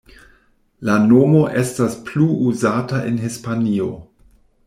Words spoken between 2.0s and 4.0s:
plu uzata en Hispanio.